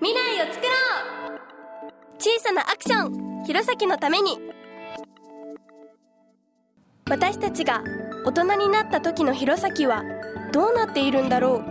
[0.00, 0.72] 未来を作ろ
[1.36, 1.92] う!
[2.18, 3.44] 小さなアクション!
[3.44, 4.38] 弘前のために!
[7.08, 7.82] 私たちが
[8.24, 10.02] 大人になった時の弘前は
[10.52, 11.62] どうなっているんだろ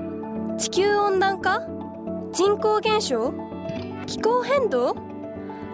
[0.56, 0.58] う?
[0.58, 1.62] 地球温暖化?
[2.32, 3.34] 人口減少?
[4.08, 4.96] 気候変動?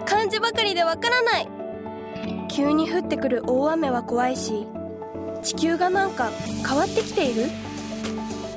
[0.06, 1.48] 漢字ばかりでわからない!
[2.50, 4.68] 急に降ってくる大雨は怖いし
[5.42, 6.30] 地球がなんか
[6.68, 7.46] 変わってきている?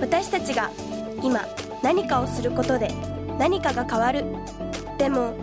[0.00, 0.70] 私たちが
[1.22, 1.40] 今
[1.82, 2.88] 何かをすることで
[3.38, 4.24] 何かが変わる。
[4.98, 5.34] でも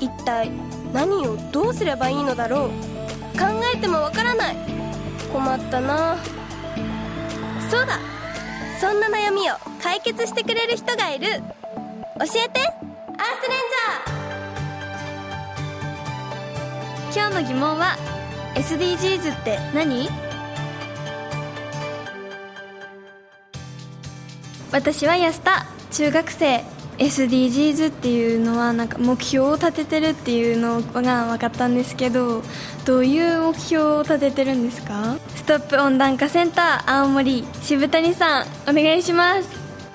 [0.00, 0.50] 一体
[0.92, 2.68] 何をどうすればいいのだろう。
[3.38, 4.56] 考えてもわからない。
[5.32, 6.16] 困ったな。
[7.70, 7.98] そうだ。
[8.80, 11.26] そんな悩みを解決してくれる人がいる。
[11.26, 12.60] 教えて。
[13.20, 17.28] アースレンジャー。
[17.28, 17.96] 今日の疑問は
[18.54, 20.08] SDGs って何？
[24.70, 26.77] 私は安田中学生。
[26.98, 32.42] SDGs っていうのはなんか目標を立ててるっていうのが分かったんですけど
[32.84, 35.16] どういう目標を立ててるんですか？
[35.36, 39.48] ストップ温暖化センター青森渋谷さんお願いします。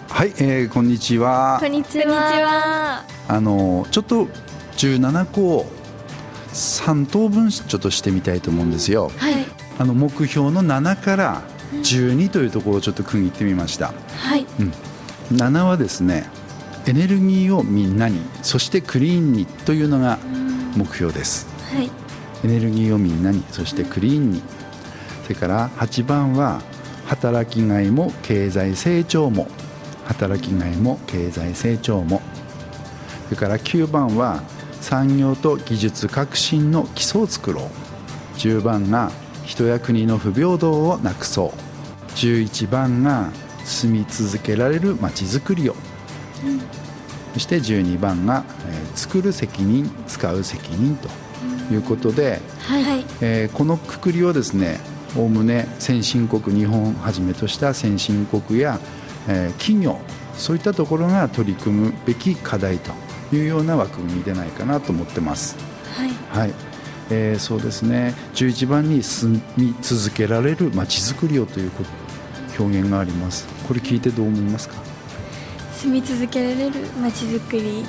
[0.10, 1.58] はい、えー、こんにちは。
[1.60, 3.04] こんにちは。
[3.28, 4.28] あのちょっと
[4.78, 5.66] 17個を
[6.54, 9.12] 3等分ちょっとしてみたいと思うんですよ。
[9.18, 9.46] はい。
[9.80, 11.42] あの目標の7から
[11.74, 14.46] 12というところをちょっと区切ってみました、はい。
[14.60, 14.72] うん、
[15.36, 16.30] 7はですね
[16.86, 20.20] エネルギーをみんなにそしてクリーンにというのが
[20.76, 21.48] 目標です。
[21.74, 21.90] はい。
[22.44, 24.42] エネルギーをみんなにそしてクリーンに。
[25.24, 26.62] それから8番は
[27.06, 29.48] 働きがいも経済成長も。
[30.06, 32.22] 働きがいも経済成長も。
[33.26, 34.44] それから9番は
[34.82, 38.38] 産業と技術革新の基礎を作ろう。
[38.38, 39.12] 10番が
[39.46, 42.12] 人や国の不平等をなくそう。
[42.16, 43.32] 11番が
[43.64, 45.76] 住み続けられるまちづくりを、
[47.34, 51.10] そして12番が、えー作る責任使う責任と
[51.74, 53.06] いうことで、はい。
[53.22, 54.80] えーこのくくりをですね
[55.16, 58.80] おおむね先進国日本をはじめとした先進国や、
[59.28, 60.00] えー企業
[60.38, 62.92] そういったところが取り組むべき課題と
[63.36, 65.56] いうような枠組みでないかなと思ってます。
[65.96, 66.10] はい。
[66.40, 66.54] はい。
[67.10, 68.14] えーそうですね。
[68.36, 71.72] 11番に住み続けられるまちづくりをという
[72.60, 73.48] 表現があります。
[73.68, 74.76] これ聞いてどう思いますか、
[75.84, 76.72] 住み続けられる
[77.02, 77.84] 街づくり。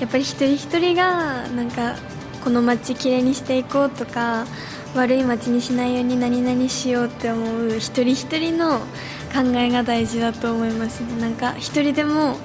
[0.00, 1.96] やっぱり一人一人がなんか
[2.42, 4.46] この街きれいにしていこうとか
[4.94, 8.80] 悪い街にしないように何々しようって思う一人一人の
[9.32, 12.36] 考えが大事だと思いますなんか一人でも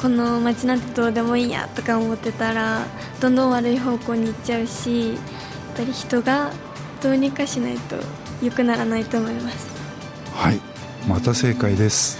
[0.00, 2.86] この街なんてどうでもいいやとか思ってたら
[3.20, 5.18] どんどん悪い方向に行っちゃうしやっ
[5.76, 6.52] ぱり人が
[7.02, 7.96] どうにかしないと
[8.42, 9.68] 良くならないと思います。
[10.34, 10.69] はい
[11.10, 12.18] また正解です。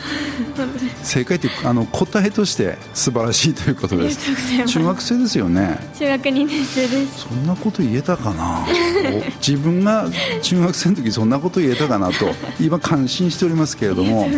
[1.05, 4.67] 正解ってあの答えとして素晴らしいということです。
[4.67, 5.79] 中学生ですよね。
[5.97, 7.21] 中学2年生です。
[7.21, 8.67] そんなこと言えたかな？
[8.67, 10.11] お自分が
[10.43, 14.29] 中学生の時そんなこと言えたかなと今感心しておりますけれども。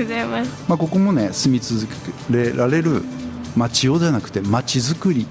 [0.68, 1.86] まあ、ここもね住み続
[2.30, 3.02] けられる
[3.56, 5.26] 町をじゃなくて町づくり、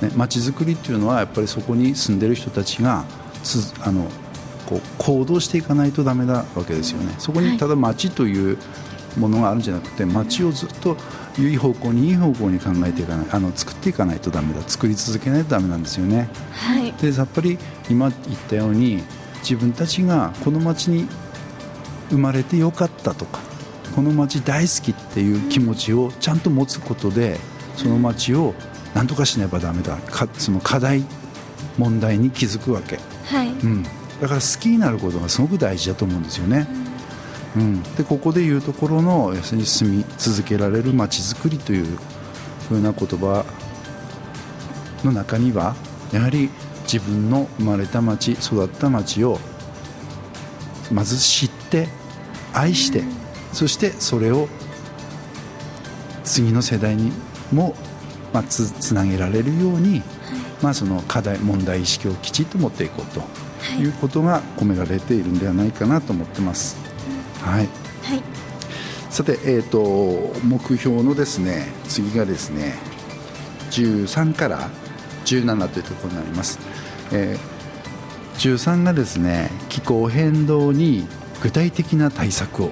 [0.00, 3.04] ね、町づくりっていうのはやっぱりそこに住んでる人たちが
[3.44, 4.08] つあの
[4.72, 7.14] こう行動していかないとダメなわけですよね。
[7.18, 8.58] そこにただ町という
[9.18, 10.96] ものがあるんじゃなくて町をずっと
[11.38, 16.28] いい方向にいい方向に考えていかないあの作っていかないとダメだ作り続けないとダメなんですよね。
[16.52, 16.92] はい。
[16.92, 17.58] でやっぱり
[17.90, 19.02] 今言ったように
[19.40, 21.06] 自分たちがこの町に
[22.10, 23.40] 生まれてよかったとか
[23.94, 27.38] この町大好きっていう気持ちをちゃんと持つことで
[27.76, 28.54] その町を
[28.94, 31.04] 何とかしねばダメだかその課題
[31.78, 33.48] 問題に気づくわけ、はい。
[33.48, 33.84] うん、
[34.22, 36.68] だから好きになることがすごく大事だと思うんですよね、
[37.56, 41.98] うん、でここで言うところの要するに住み続けられる町づくりという
[42.68, 43.44] ふうな言葉
[45.02, 45.74] の中には
[46.12, 46.50] やはり
[46.84, 49.40] 自分の生まれた町育った町を
[50.92, 51.88] まず知って
[52.52, 53.02] 愛して、
[53.52, 54.46] そしてそれを
[56.22, 57.12] 次の世代に
[57.50, 57.74] も、
[58.32, 60.02] まあ、つつなげられるように、
[60.60, 63.22] まあ、その課題問題意識をきちっと持っていこうと
[63.76, 63.84] い。
[63.84, 66.76] うことが込められているんではないかなと思ってます。
[67.40, 67.68] はい。
[68.02, 68.22] はい。
[69.10, 72.78] さて、えー、と目標のですね次がですね
[73.70, 74.70] 13から
[75.26, 76.58] 17というところになります、
[77.12, 77.52] えー
[78.38, 81.06] 13がですね気候変動に
[81.42, 82.70] 具体的な対策を。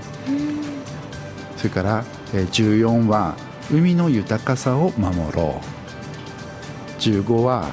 [1.58, 3.36] それから、えー14は
[3.70, 7.00] 海の豊かさを守ろう。
[7.00, 7.70] 15は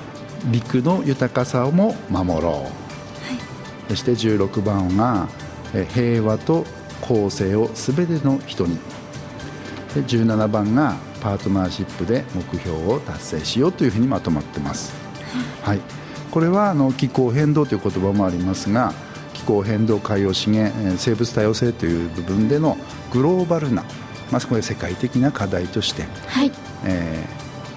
[0.51, 2.86] 陸の豊かさをも守ろう、そ
[3.95, 5.27] して16番が
[5.73, 6.65] えー平和と
[7.01, 8.77] 公正をすべての人に。
[9.93, 14.93] で17番がパートナーシップで目標を達成しようというふうにまとまってます、
[15.63, 15.79] はい、
[16.29, 18.93] これはあの気候変動という言葉もありますが
[19.33, 22.77] 気候変動海洋資源生物多様性という部分での
[23.11, 23.83] グローバルな、
[24.31, 26.51] まあ、これ世界的な課題として、はい。
[26.85, 27.25] え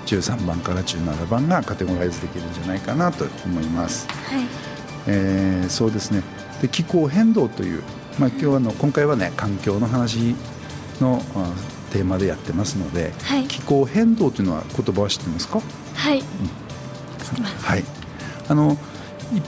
[0.07, 4.71] ー、13番から17番がカテゴライズできるんじゃないかなと思います、はい
[5.06, 6.23] えー、そうですね。
[6.61, 7.82] で気候変動という、
[8.19, 10.35] まあ、今日はの今回はね環境の話
[11.00, 11.23] の
[11.91, 15.61] テーマでやってますので、はい、気候変動というのは言葉は知ってますか？
[15.94, 16.25] はい、うん、
[17.44, 17.85] はい。
[18.49, 18.76] あの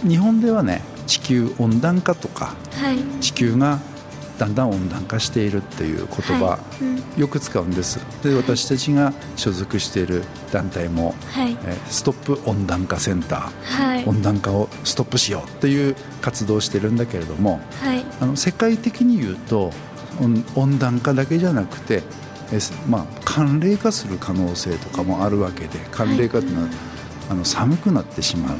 [0.08, 3.80] 日本ではね地球温暖化とか、はい、地球が
[4.42, 8.00] だんだん温暖化しているっていう言葉、はいうん、よく使うんです。
[8.24, 19.70] で私たちが所属している団体も、はい、えー、ストップ温暖化センター、はい、温暖化をストップしようっていう活動をしてるんだけれども、はい、あの世界的に言うと
[20.56, 22.02] 温暖化だけじゃなくて
[22.52, 26.68] えまあ、寒冷化する可能性とかもあるわけで寒冷化というのは、
[27.30, 28.56] あの寒くなってしまう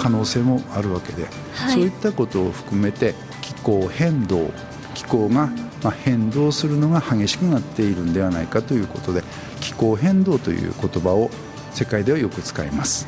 [0.00, 1.26] 可能性もあるわけで、
[1.74, 4.50] そういったことを含めて気候変動
[4.94, 5.48] 気候が、
[5.82, 9.22] まあ、変動するのが激しくなっているんではないかということで
[9.60, 11.30] 気候変動という言葉を
[11.72, 13.06] 世界ではよく使います。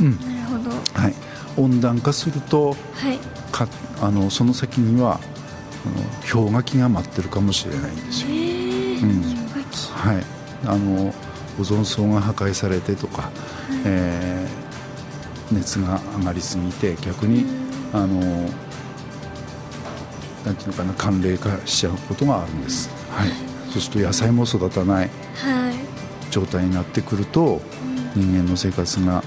[0.00, 0.70] うん、なるほど、
[1.00, 1.14] はい、
[1.56, 3.18] 温暖化すると、はい、
[3.50, 3.68] か
[4.00, 5.20] あのその先には
[5.84, 8.28] あの氷河期が待ってるかもしれないんですよ。
[8.28, 9.22] うん、
[9.94, 10.24] はい、
[10.66, 11.14] あの
[11.60, 13.32] オゾン層が破壊されてとか、はい、
[13.84, 17.44] えー、熱が上がりすぎて逆に、
[17.92, 18.48] あの
[20.44, 23.30] なんていうのかな寒冷化しちゃうことがあるんです、はい、
[23.70, 25.10] そうすると野菜も育たない
[26.30, 27.60] 状態になってくると、
[28.14, 29.22] 人間の生活が、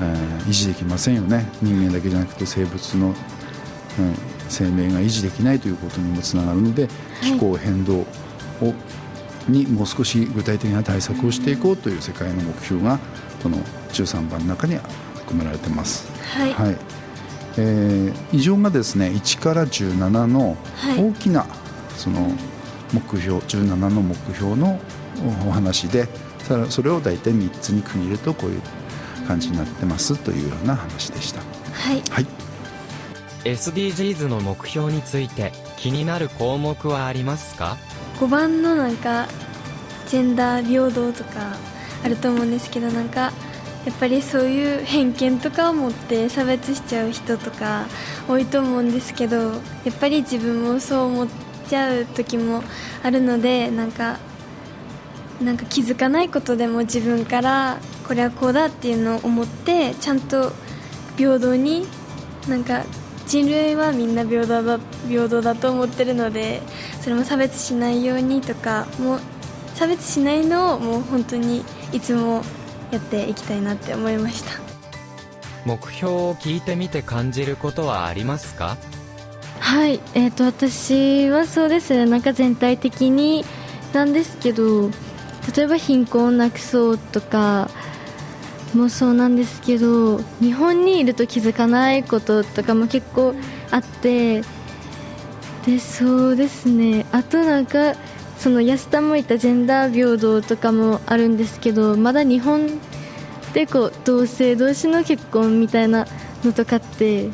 [0.00, 1.48] えー、維持できませんよね。
[1.62, 3.14] 人間だけじゃなくて生物の、うん、
[4.48, 6.88] 生命が維持できないということにもつながるので、
[7.22, 8.06] 気候変動を
[9.48, 12.98] にもう少し具体的な対策をしていこうという世界の目標が
[13.42, 13.56] この
[13.92, 14.76] 13番の中に
[15.14, 16.10] 含められてます。
[16.34, 16.76] はい、はい
[17.56, 20.56] えー、以上がですね1から17の
[20.98, 21.46] 大きな、
[21.96, 22.32] その
[22.92, 24.80] 目標17の目標の
[25.46, 26.08] お話で
[26.68, 28.62] それを大体3つに区切るとこういう
[29.26, 31.40] 感じになってますというような話でした。
[31.72, 32.26] はい、はい。
[33.44, 37.76] SDGs の目標について気になる項目はありますか
[38.18, 39.28] ？5番のなんか
[40.08, 41.56] ジェンダー平等とか
[42.04, 43.32] あると思うんですけどなんか
[43.84, 47.86] やっぱりそういう偏見とかを持って差別しちゃう人とか
[48.28, 49.58] 多いと思うんですけどや
[49.90, 51.28] っぱり自分もそう思っ
[51.68, 52.62] ちゃう時も
[53.02, 54.18] あるのでなんか
[55.40, 60.52] なんか気づかないことでも自分からこれはこうだっていうのを思ってちゃんと
[61.16, 61.86] 平等に
[62.48, 62.84] なんか
[63.26, 64.78] 人類はみんな平等だ
[65.08, 66.60] 平等だと思ってるので
[67.00, 69.18] それも差別しないようにとかも
[69.74, 72.42] 差別しないのをもう本当にいつも
[72.90, 74.50] やっていきたいなって思いました。
[75.64, 78.76] 目標を聞いてみて感じることはありますか？
[79.60, 82.06] はい、えーと、私はそうですね。
[82.06, 83.44] なんか全体的に
[83.92, 84.90] なんですけど
[85.54, 87.68] 例えば貧困をなくそうとか
[88.74, 93.34] もそうなんですけど日本にいると気づかないこととかも結構
[93.70, 94.42] あって
[95.66, 97.04] でそうですね。
[97.12, 97.94] あとなんか
[98.40, 102.80] その安田もいたジェンダー平等とかもあるんですけどまだ日本
[103.52, 106.06] でこう同性同士の結婚みたいな
[106.42, 107.28] のとかって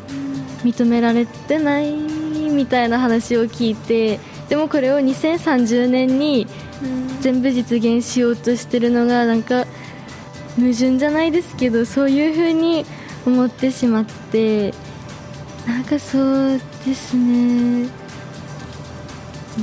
[0.65, 6.49] 認められてないみたいな話を聞いてでもこれを2030年に
[7.21, 9.65] 全部実現しようとしてるのがなんか
[10.57, 12.85] 矛盾じゃないですけどそういうふうに
[13.25, 14.75] 思ってしまって
[15.69, 18.06] なんかそうですね。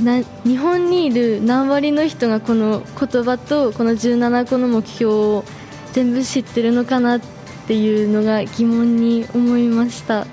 [0.02, 5.44] な日本にいる何割の人がこの言葉とこの17個の目標を
[5.92, 7.20] 全部知ってるのかなっ
[7.66, 10.26] ていうのが疑問に思いました。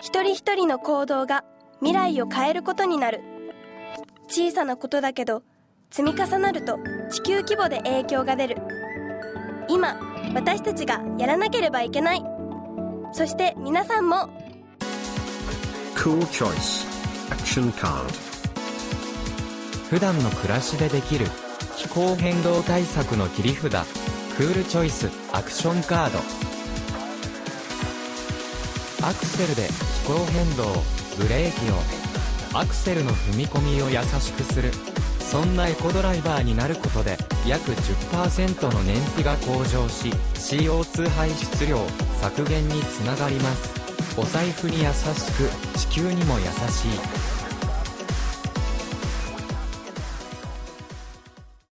[0.00, 1.44] 一人一人の行動が
[1.80, 3.22] 未来を変えることになる。
[4.28, 5.42] 小さなことだけど
[5.90, 6.78] 積み重なると
[7.10, 8.56] 地球規模で影響が出る。
[9.68, 9.98] 今
[10.34, 12.24] 私たちがやらなければいけない。
[13.12, 14.28] そして皆さんも
[15.96, 16.86] Cool Choice.
[17.30, 18.12] Action Card.
[19.90, 21.26] 普段の暮らしでできる
[21.76, 23.72] 気候変動対策の切り札。
[24.36, 26.18] クールチョイスアクションカード
[29.06, 29.68] アクセルで
[30.04, 30.64] 気候変動
[31.18, 34.70] ブレーキをアクセルの踏み込みを優しくする。
[35.18, 37.16] そんなエコドライバーになることで
[37.48, 41.78] 約10%の燃費が向上し CO2 排出量
[42.20, 43.85] 削減につながります。
[44.18, 47.35] お財布に優しく地球にも優しい。